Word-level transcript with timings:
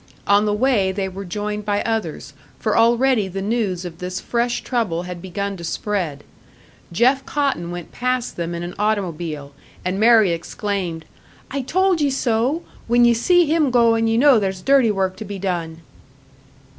On 0.25 0.45
the 0.45 0.51
way 0.55 0.91
they 0.91 1.07
were 1.07 1.25
joined 1.25 1.63
by 1.63 1.83
others 1.83 2.33
for 2.57 2.75
already 2.75 3.27
the 3.27 3.39
news 3.39 3.85
of 3.85 3.99
this 3.99 4.19
fresh 4.19 4.63
trouble 4.63 5.03
had 5.03 5.21
begun 5.21 5.55
to 5.57 5.63
spread. 5.63 6.23
Jeff 6.91 7.23
Cotton 7.27 7.69
went 7.69 7.91
past 7.91 8.35
them 8.35 8.55
in 8.55 8.63
an 8.63 8.73
automobile, 8.79 9.53
and 9.85 9.99
Mary 9.99 10.31
exclaimed, 10.31 11.05
"I 11.51 11.61
told 11.61 12.01
ye 12.01 12.09
so! 12.09 12.63
When 12.87 13.05
ye 13.05 13.13
see 13.13 13.45
him 13.45 13.69
goin', 13.69 14.07
ye 14.07 14.17
know 14.17 14.39
there's 14.39 14.63
dirty 14.63 14.89
work 14.89 15.17
to 15.17 15.23
be 15.23 15.37
done!" 15.37 15.81